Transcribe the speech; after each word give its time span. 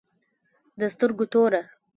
د 0.79 0.81
سترگو 0.93 1.25
توره 1.31 1.61